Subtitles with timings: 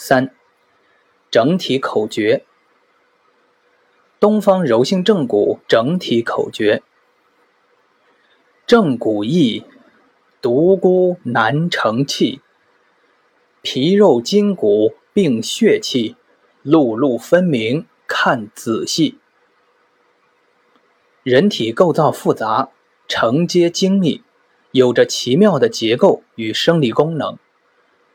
[0.00, 0.32] 三、
[1.28, 2.44] 整体口诀。
[4.20, 6.84] 东方柔性正骨整体口诀：
[8.64, 9.64] 正骨易，
[10.40, 12.40] 独孤难成器。
[13.60, 16.14] 皮肉筋骨并血气，
[16.62, 19.18] 路路分明看仔细。
[21.24, 22.70] 人体构造复杂，
[23.08, 24.22] 承接精密，
[24.70, 27.36] 有着奇妙的结构与生理功能。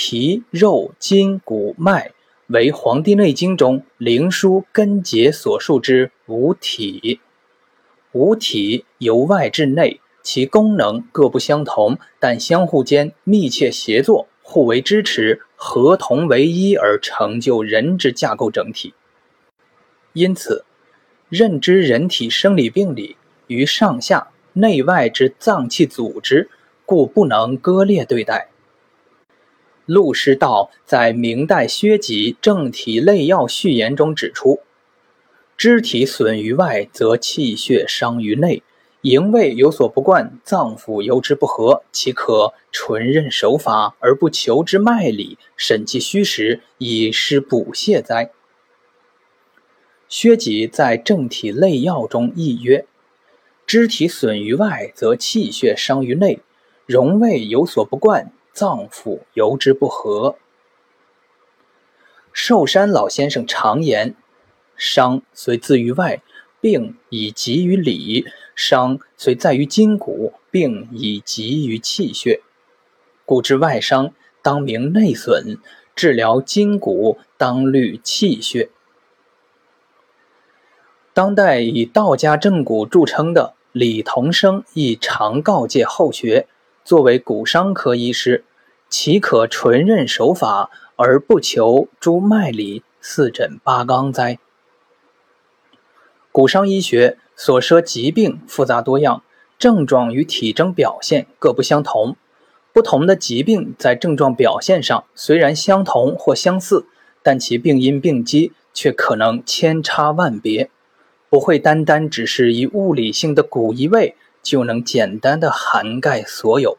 [0.00, 2.12] 皮肉筋骨脉
[2.46, 7.18] 为《黄帝内经》中灵枢根结所述之五体。
[8.12, 18.94] 五体由外至内，其功能各不相同，但相互间密切协作，互为支持，合同为一而成就人之架构整体。
[20.12, 20.64] 因此，
[21.28, 23.16] 认知人体生理病理
[23.48, 26.48] 于上下内外之脏器组织，
[26.86, 28.50] 故不能割裂对待。
[29.88, 34.60] 陆师道在明代薛吉《正体类要序言》中指出
[35.56, 38.62] ：“肢体损于外，则气血伤于内。
[39.00, 48.30] 营卫有所不贯，脏腑由之不和，岂可纯任手法而不求之脉理，审其虚实，以施补泻哉？”
[50.06, 52.84] 薛吉在《正体类要》中亦曰
[53.66, 56.40] ：“肢体损于外，则气血伤于内。
[56.84, 60.36] 荣卫有所不贯。”脏腑由之不和。
[62.32, 64.14] 寿山老先生常言
[64.76, 66.22] ：“伤虽自于外，
[66.60, 72.42] 病以急于里；伤虽在于筋骨，病以急于气血。
[73.24, 75.58] 故知外伤当明内损，
[75.96, 78.70] 治疗筋骨当虑气血。”
[81.12, 86.46] 当代以道家正骨著称的李同生亦常告诫后学。
[86.88, 88.44] 作为骨伤科医师，
[88.88, 94.38] 岂可纯任手法而不求诸脉理、四诊八纲哉？
[96.32, 99.22] 骨伤医学所涉疾病复杂多样，
[99.58, 102.16] 症状与体征表现各不相同。
[102.72, 106.86] 不同的疾病在症状表现上虽然相同或相似，
[107.22, 110.70] 但其病因病机却可能千差万别，
[111.28, 114.16] 不会单单只是以物理性的骨移位。
[114.42, 116.78] 就能简单的涵盖所有。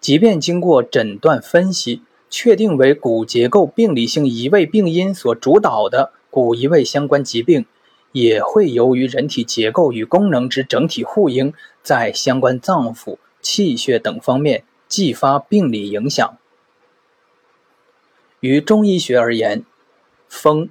[0.00, 7.66] 即便经过诊断分析，确定为骨结构病理性移位病因所主导的骨移位相关疾病，
[8.10, 16.36] 也会由于人体结构与功能之整体互应，在相关脏腑、气血等方面继发病理影响。
[18.40, 19.64] 于中医学而言，
[20.28, 20.68] 风、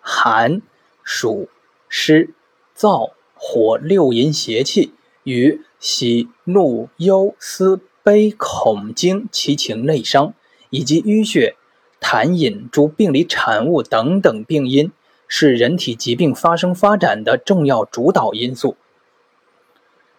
[0.00, 0.62] 寒、
[1.02, 1.48] 暑、
[1.88, 2.30] 湿、
[2.76, 3.14] 燥。
[3.42, 4.92] 火六淫邪气
[5.24, 10.34] 与喜怒忧思悲恐惊七情内伤，
[10.68, 11.56] 以及淤血、
[12.00, 14.92] 痰饮诸病理产物等等病因，
[15.26, 18.76] 是人体疾病发生发展的重要主导因素。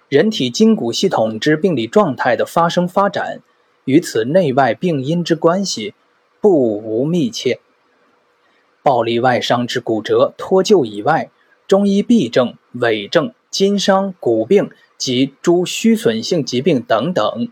[0.09, 3.41] 人体筋骨系统之病理状态的发生发展，
[3.85, 5.93] 与此内外病因之关系
[6.41, 7.59] 不无密切。
[8.83, 11.29] 暴力外伤之骨折脱臼以外，
[11.71, 17.47] 中医痹症、痿症、筋伤、骨病及诸虚损性疾病等等，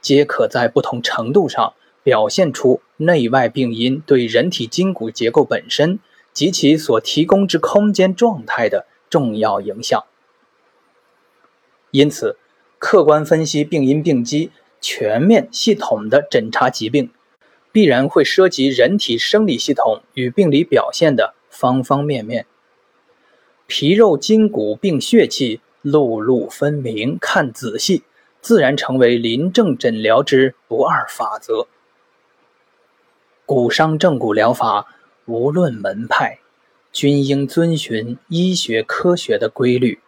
[0.00, 6.00] 皆可在不同程度上表现出内外病因对人体筋骨结构本身
[6.32, 10.02] 及其所提供之空间状态的重要影响。
[11.92, 12.36] 因此，
[12.80, 14.50] 客观分析病因病机，
[14.80, 17.12] 全面系统的诊查疾病，
[17.70, 22.46] 必然会涉及人体生理系统与病理表现的方方面面。
[23.68, 28.04] 皮肉筋骨并血气，路路分明，看仔细，
[28.40, 31.66] 自然成为临证诊疗之不二法则。
[33.44, 34.86] 骨伤正骨疗法，
[35.24, 36.38] 无论门派，
[36.92, 39.98] 均应遵循医学科学的规律。